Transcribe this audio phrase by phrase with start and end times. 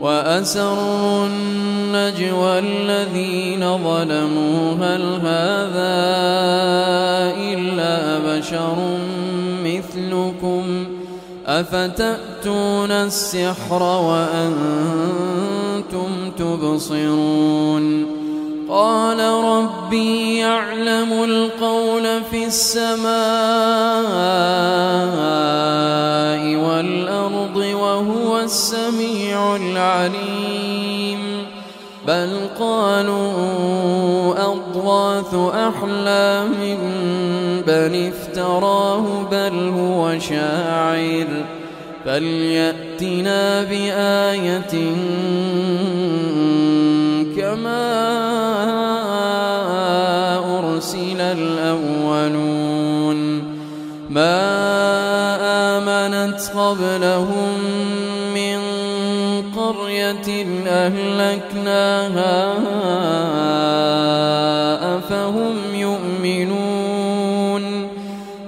[0.00, 5.96] وأسروا النجوى الذين ظلموا هل هذا
[7.36, 8.76] إلا بشر
[9.64, 10.86] مثلكم
[11.46, 15.30] أفتأتون السحر وأنتم
[16.38, 18.15] تبصرون
[18.68, 23.06] قال ربي يعلم القول في السماء
[26.56, 31.46] والأرض وهو السميع العليم.
[32.06, 36.52] بل قالوا أضغاث أحلام
[37.66, 41.26] بل افتراه بل هو شاعر.
[42.04, 44.74] فليأتنا بآية
[47.36, 48.15] كما
[51.32, 53.16] الأولون.
[54.10, 54.36] ما
[55.42, 57.58] آمنت قبلهم
[58.34, 58.58] من
[59.56, 62.52] قرية أهلكناها
[64.98, 66.86] أفهم يؤمنون.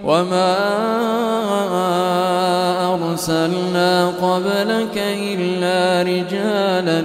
[0.04, 0.56] وما
[2.94, 7.04] أرسلنا قبلك إلا رجالا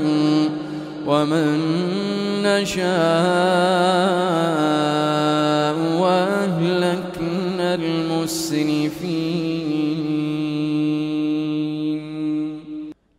[1.11, 1.59] ومن
[2.43, 2.87] نشاء
[5.99, 9.31] وأهلكنا المسرفين.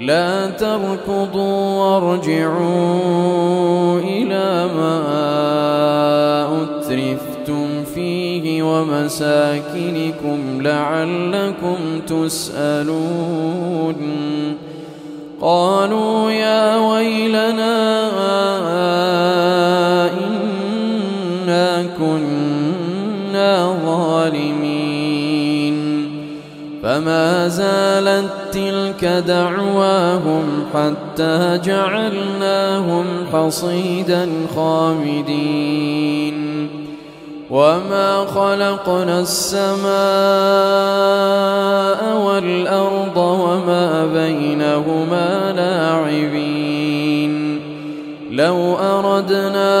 [0.00, 3.20] لا تركضوا وارجعوا
[4.00, 4.96] إلى ما
[6.62, 13.96] أترفتم فيه ومساكنكم لعلكم تسألون.
[15.40, 18.00] قالوا يا ويلنا
[27.00, 30.44] فما زالت تلك دعواهم
[30.74, 36.36] حتى جعلناهم حصيدا خامدين.
[37.50, 39.90] وما خلقنا السماء
[42.26, 47.60] والأرض وما بينهما لاعبين.
[48.30, 49.80] لو أردنا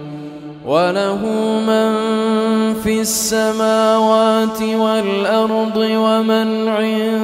[0.65, 1.25] وله
[1.67, 1.91] من
[2.83, 7.21] في السماوات والأرض ومن عنده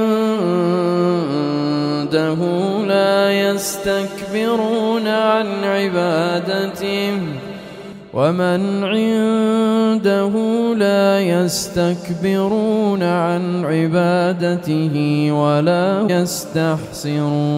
[2.88, 7.20] لا يستكبرون عن عبادته
[8.14, 10.32] ومن عنده
[10.76, 17.58] لا يستكبرون عن عبادته ولا يستحسرون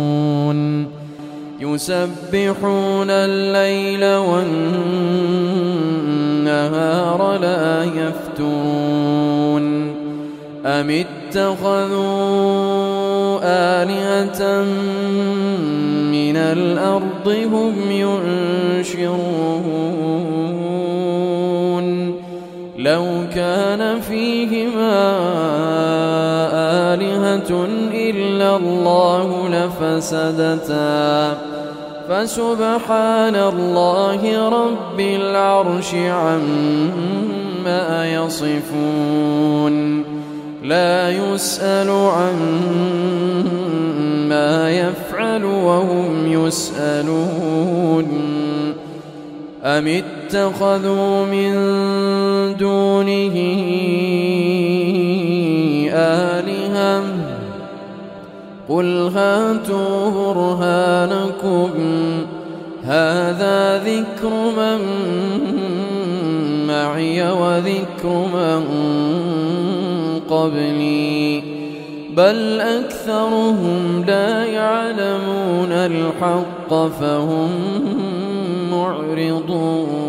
[1.59, 5.28] يسبحون الليل والنهار
[7.37, 9.19] لا يفترون
[10.65, 12.19] أم اتخذوا
[13.43, 14.63] آلهة
[16.11, 19.39] من الأرض هم ينشرون
[22.77, 23.05] لو
[23.35, 25.01] كان فيهما
[26.93, 31.37] آلهة إلا الله لفسدتا
[32.09, 40.03] فسبحان الله رب العرش عما يصفون.
[40.63, 42.31] لا يسأل عما
[44.71, 48.07] يفعل وهم يسألون.
[49.63, 51.53] أم اتخذوا من
[52.57, 53.35] دونه
[55.93, 57.18] آلهة
[58.69, 61.69] قل هاتوا برهانكم
[62.83, 64.79] هذا ذكر من
[66.67, 68.65] معي وذكر من
[70.29, 71.43] قبلي.
[72.17, 77.49] بل أكثرهم لا يعلمون الحق فهم
[78.71, 80.08] معرضون.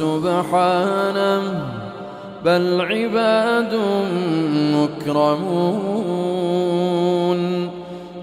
[0.00, 1.42] سبحانه
[2.44, 3.74] بل عباد
[4.76, 5.80] مكرمون.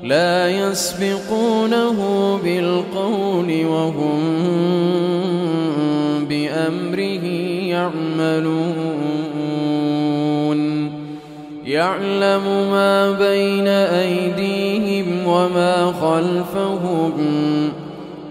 [0.03, 1.97] لا يسبقونه
[2.43, 4.19] بالقول وهم
[6.29, 7.25] بأمره
[7.75, 8.97] يعملون.
[11.65, 17.13] يعلم ما بين أيديهم وما خلفهم.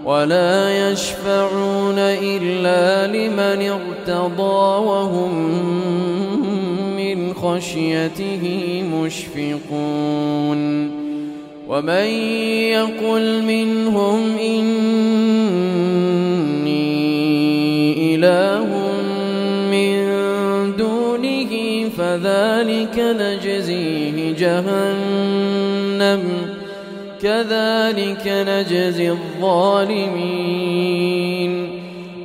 [0.07, 5.33] ولا يشفعون إلا لمن ارتضى وهم
[6.95, 8.43] من خشيته
[8.93, 10.59] مشفقون
[11.67, 12.07] ومن
[12.71, 14.95] يقل منهم إني
[18.15, 18.67] إله
[19.71, 19.97] من
[20.77, 21.51] دونه
[21.97, 26.21] فذلك نجزيه جهنم
[27.27, 30.47] كذلك نجزي الظالمين.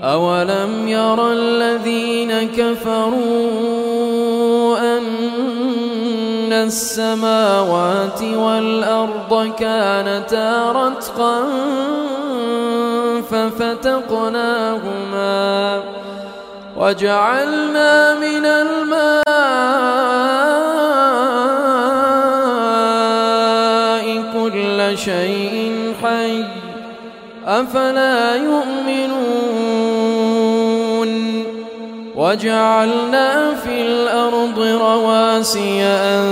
[0.02, 3.58] أولم ير الذين كفروا
[4.78, 11.44] أن السماوات والأرض كانتا رتقا
[13.30, 14.72] ففتقناهما
[16.78, 19.11] وجعلنا من الماء
[27.62, 29.12] أفلا يؤمنون
[32.16, 36.24] وجعلنا في الأرض رواسي أن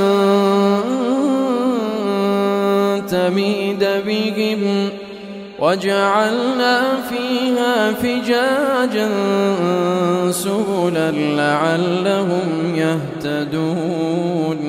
[3.10, 4.88] تميد بهم
[5.58, 9.08] وجعلنا فيها فجاجا
[10.30, 14.60] سبلا لعلهم يهتدون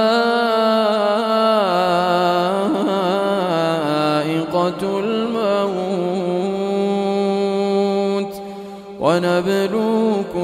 [9.21, 10.41] ونبلوكم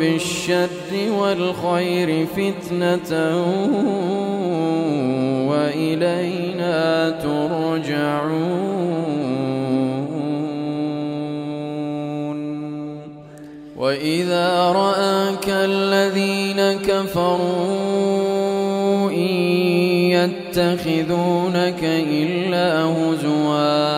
[0.00, 3.12] الشر والخير فتنة
[5.50, 8.58] وإلينا ترجعون.
[13.76, 17.90] وإذا رآك الذين كفروا
[19.10, 19.34] إن
[20.14, 23.97] يتخذونك إلا هزواً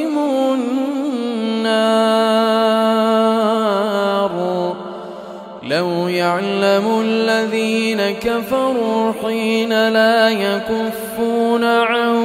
[6.21, 12.15] يعلم الذين كفروا حين لا يكفون عن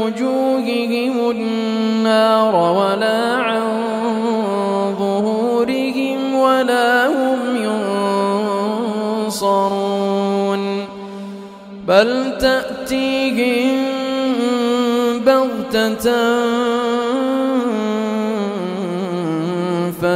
[0.00, 3.62] وجوههم النار ولا عن
[4.98, 7.38] ظهورهم ولا هم
[9.26, 10.62] ينصرون.
[11.88, 13.76] بل تأتيهم
[15.26, 16.06] بغتة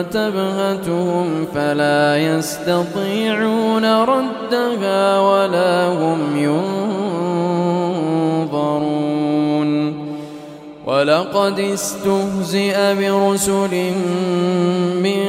[0.03, 6.19] فتبهتهم فلا يستطيعون ردها ولا هم
[8.51, 9.15] ينظرون.
[10.87, 13.93] ولقد استهزئ برسل
[15.03, 15.25] من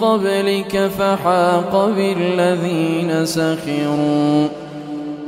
[0.00, 4.48] قبلك فحاق بالذين سخروا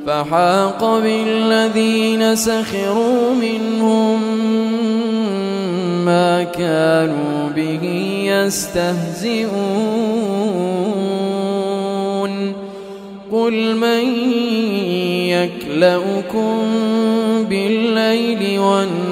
[0.06, 4.20] فحاق بالذين سخروا منهم
[6.59, 7.85] كانوا به
[8.26, 9.50] يستهزئون.
[13.33, 14.05] قل من
[15.29, 16.57] يكلؤكم
[17.49, 19.11] بالليل والنهار؟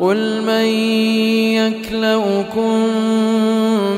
[0.00, 0.64] قل من
[1.60, 2.78] يكلؤكم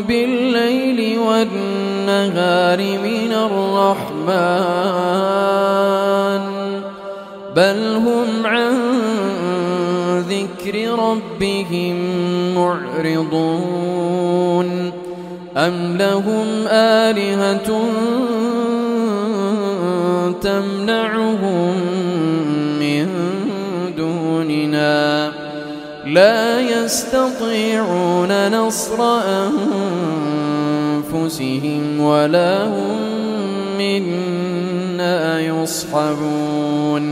[0.09, 5.32] بالليل والنهار من الرحمن؟
[10.95, 11.97] ربهم
[12.55, 13.93] معرضون
[15.57, 17.83] أم لهم آلهة
[20.43, 21.77] تمنعهم
[22.81, 23.07] من
[23.97, 25.33] دوننا
[26.07, 29.03] لا يستطيعون نصر
[31.13, 33.13] أنفسهم ولا هم
[33.79, 37.12] منا يصحبون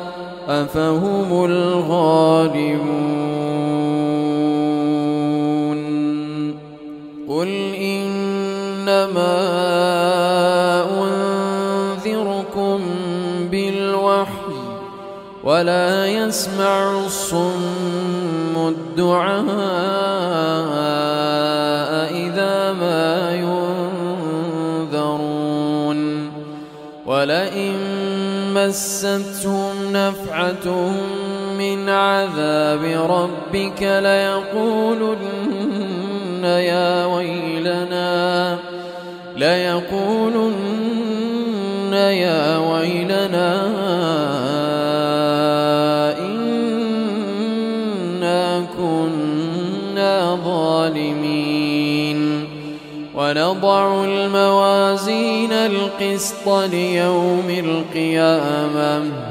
[0.47, 3.11] أفهم الغالبون
[7.29, 9.37] قل إنما
[11.03, 12.79] أنذركم
[13.51, 14.31] بالوحي
[15.43, 19.41] ولا يسمع الصم الدعاء
[22.13, 23.35] إذا ما
[24.91, 26.31] ينذرون
[27.05, 27.75] ولئن
[28.53, 29.60] مستهم
[29.93, 30.67] نفعة
[31.57, 35.17] من عذاب ربك ليقولن
[36.43, 38.57] يا ويلنا
[39.37, 40.81] ليقولن
[41.93, 43.67] يا ويلنا
[46.19, 47.41] إنا
[48.77, 52.21] كنا ظالمين.
[53.15, 59.30] ونضع الموازين القسط ليوم القيامة.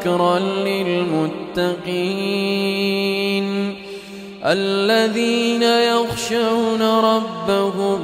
[0.00, 0.38] وذكرا
[1.58, 3.46] للمتقين
[4.44, 7.98] الذين يخشون ربهم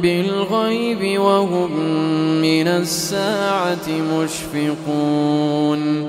[0.00, 1.70] بالغيب وهم
[2.42, 6.08] من الساعة مشفقون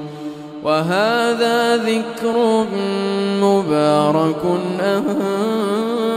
[0.63, 2.65] وهذا ذكر
[3.41, 4.43] مبارك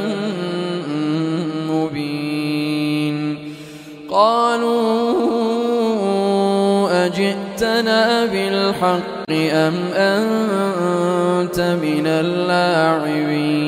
[8.81, 13.59] بالحق أم أنت من اللاعبين؟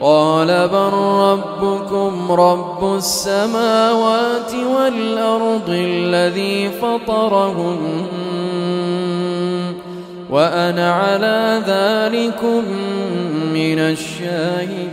[0.00, 8.06] قال بل ربكم رب السماوات والأرض الذي فطرهم
[10.30, 12.64] وأنا على ذلكم
[13.54, 14.92] من الشاهدين.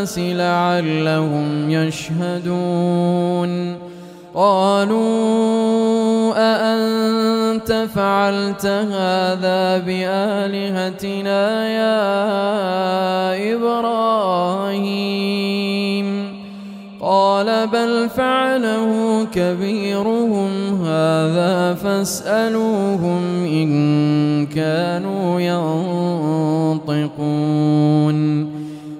[0.00, 3.76] الناس لعلهم يشهدون.
[4.34, 15.10] قالوا أأنت فعلت هذا بآلهتنا يا إبراهيم؟
[17.00, 20.50] قال بل فعله كبيرهم
[20.84, 27.39] هذا فاسألوهم إن كانوا ينطقون.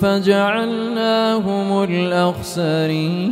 [0.00, 3.26] فجعلناهم الأخسرين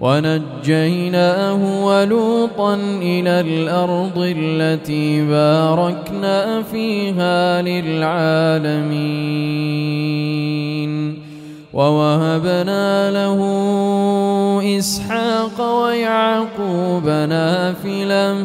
[0.00, 8.78] ونجيناه ولوطا إلى الأرض التي باركنا فيها للعالمين
[11.72, 13.38] ووهبنا له
[14.78, 18.44] إسحاق ويعقوب نافلاً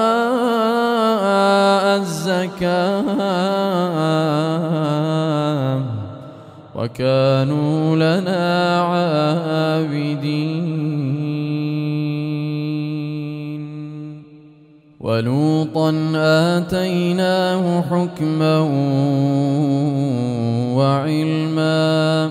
[6.75, 10.71] وكانوا لنا عابدين.
[14.99, 18.57] ولوطا آتيناه حكما
[20.77, 22.29] وعلما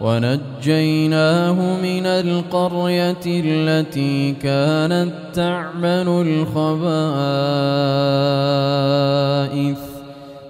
[0.00, 6.72] ونجيناه من القرية التي كانت تعمل الخبائث.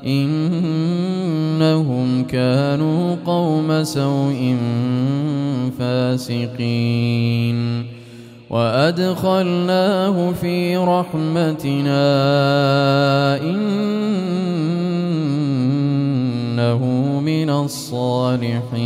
[0.07, 1.65] إنهم
[2.25, 4.57] كانوا قوم سوء
[5.79, 7.59] فاسقين.
[8.53, 12.05] وأدخلناه في رحمتنا
[16.53, 16.81] إنه
[17.21, 18.83] من الصالحين.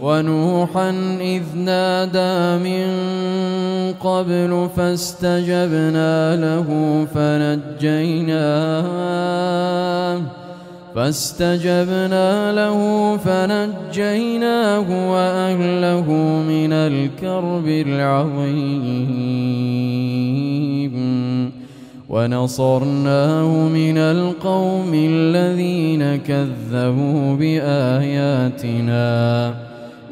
[0.00, 2.86] ونوحا إذ نادى من
[3.92, 8.86] قبل فاستجبنا له فنجيناه
[10.94, 16.12] فاستجبنا له فنجيناه وأهله
[16.48, 19.06] من الكرب العظيم
[22.08, 28.96] ونصرناه من القوم الذين كذبوا بآياتنا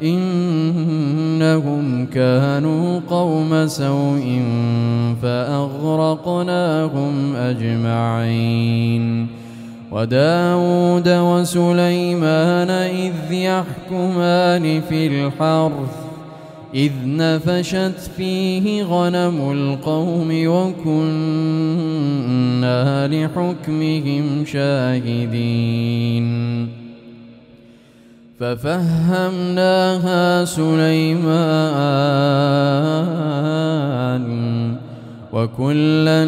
[0.03, 4.41] إنهم كانوا قوم سوء
[5.21, 9.27] فأغرقناهم أجمعين.
[9.91, 15.95] وداود وسليمان إذ يحكمان في الحرث
[16.73, 20.97] إذ نفشت فيه غنم القوم وكنا
[23.07, 26.25] لحكمهم شاهدين.
[28.39, 31.45] ففهمناها سليمان
[35.33, 36.27] وكلا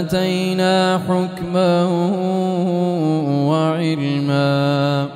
[0.00, 1.84] آتينا حكما
[3.48, 5.06] وعلما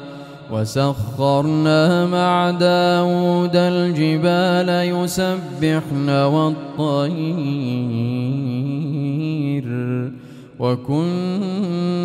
[0.52, 7.22] وسخرنا مع داود الجبال يسبحن والطير
[10.58, 12.02] وكنا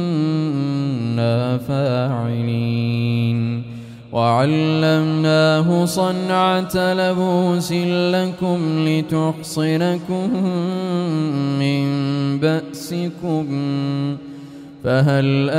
[1.58, 2.98] فاعلين
[4.12, 10.30] وعلمناه صنعة لبوس لكم لتحصنكم
[11.60, 11.88] من
[12.40, 13.48] بأسكم
[14.84, 15.50] فهل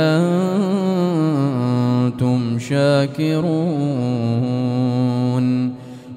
[2.09, 3.49] أنتم شاكرون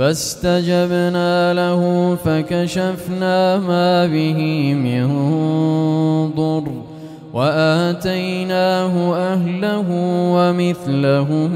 [0.00, 5.06] فاستجبنا له فكشفنا ما به من
[6.36, 6.72] ضر
[7.32, 9.86] وآتيناه أهله
[10.34, 11.50] ومثلهم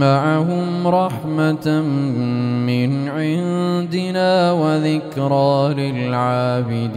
[0.00, 1.80] معهم رحمة
[2.66, 6.96] من عندنا وذكرى للعابدين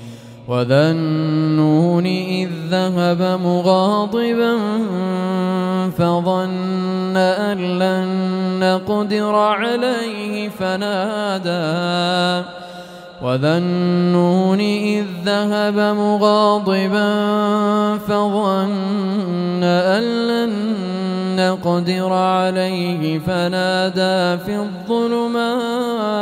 [0.51, 4.57] وذا النون إذ ذهب مغاضبا
[5.97, 8.07] فظن أن لن
[8.59, 11.51] نقدر عليه فنادى
[13.21, 17.07] وذا النون إذ ذهب مغاضبا
[17.97, 20.51] فظن أن لن
[21.35, 26.21] نقدر عليه فنادى في الظلمات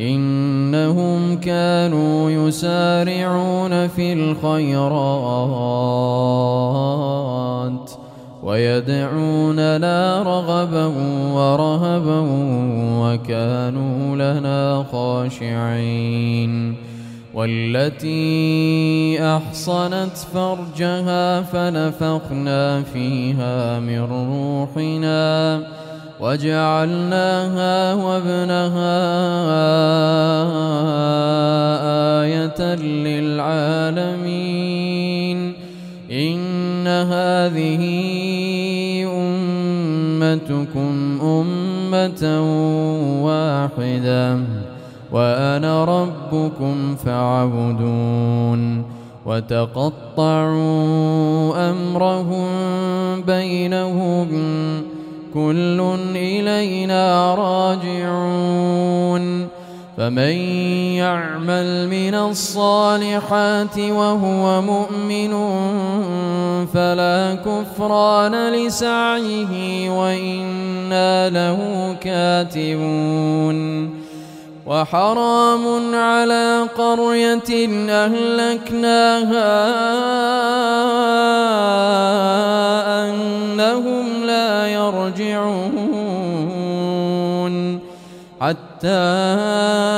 [0.00, 4.58] إنهم كانوا يسارعون في الخيرات
[8.42, 10.86] ويدعوننا رغبا
[11.34, 12.24] ورهبا
[13.00, 16.74] وكانوا لنا خاشعين
[17.34, 25.58] والتي أحصنت فرجها فنفخنا فيها من روحنا
[26.20, 28.98] وجعلناها وابنها
[32.22, 34.28] آية للعالمين.
[36.10, 37.82] إن هذه
[39.06, 42.22] أمتكم أمة
[43.24, 44.38] واحدة
[45.12, 48.84] وأنا ربكم فاعبدون.
[49.26, 50.37] وتقطعوا
[63.62, 65.32] الصالحات وهو مؤمن
[66.66, 73.58] فلا كفران لسعيه وإنا له كاتبون
[74.66, 79.58] وحرام على قرية أهلكناها
[83.04, 85.98] أنهم لا يرجعون
[88.40, 89.97] حتى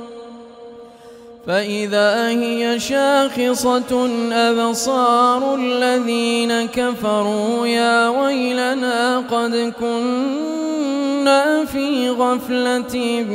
[1.47, 13.25] فإذا هي شاخصة أبصار الذين كفروا يا ويلنا قد كنا في غفلة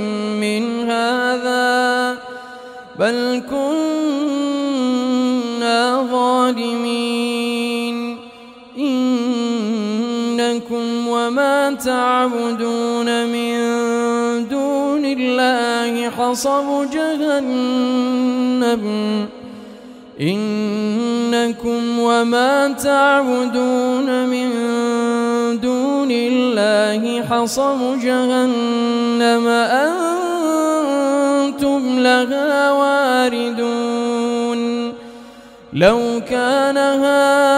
[0.40, 2.18] من هذا
[2.98, 4.76] بل كنا
[6.10, 7.76] ظالمين.
[10.56, 13.56] إنكم وما تعبدون من
[15.46, 18.82] الله حصب جهنم.
[20.20, 24.50] إنكم وما تعبدون من
[25.60, 29.46] دون الله حصب جهنم.
[31.48, 34.16] أنتم لها واردون.
[35.72, 37.55] لو كان هؤلاء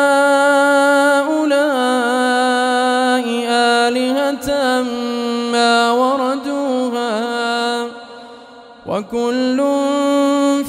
[9.09, 9.59] وكل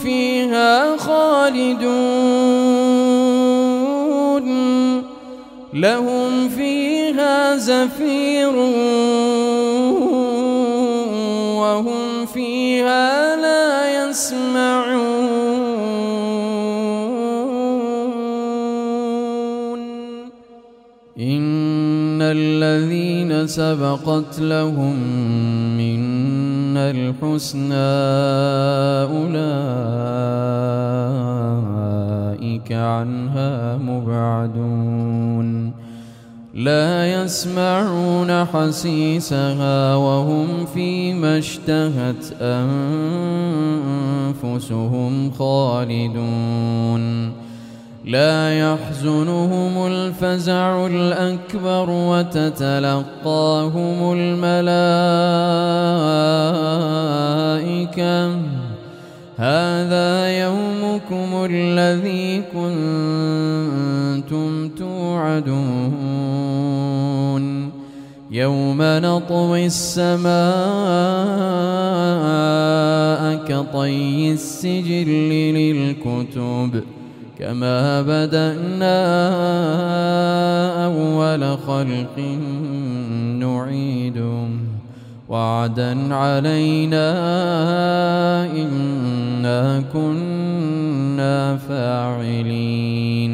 [0.04, 1.90] فيها خالدون.
[5.74, 8.56] لهم فيها زفير
[11.56, 15.40] وهم فيها لا يسمعون.
[22.20, 24.96] للذين سبقت لهم
[25.78, 26.19] منا
[26.92, 27.90] الحسنى
[29.16, 29.80] أولئك
[32.72, 35.50] عنها مبعدون.
[36.54, 42.34] لا يسمعون حسيسها وهم فيما اشتهت
[44.42, 47.04] أنفسهم خالدون.
[48.10, 53.34] لا يحزنهم الفزع الأكبر وتتلقاهم
[54.18, 54.70] الملائكة.
[59.38, 65.60] هذا يومكم الذي كنتم توعدون.
[68.32, 70.30] يوم نطوي السماء
[73.46, 75.10] كطي السجل
[75.56, 76.84] للكتب.
[77.40, 79.00] كما بدأنا
[80.86, 82.20] أول خلق
[83.40, 84.48] نعيده
[85.30, 87.10] وعدا علينا
[88.52, 93.34] إنا كنا فاعلين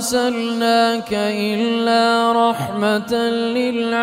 [0.00, 4.00] أرسلناك إلا رحمة للعالمين.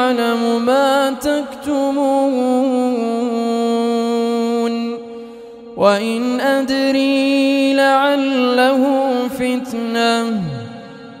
[5.81, 10.41] وإن أدري لعله فتنة.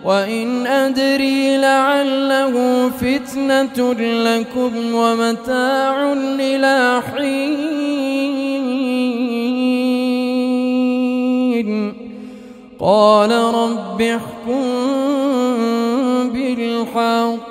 [0.05, 3.93] وإن أدري لعله فتنة
[4.23, 7.71] لكم ومتاع إلى حين.
[12.79, 14.63] قال رب احكم
[16.33, 17.50] بالحق.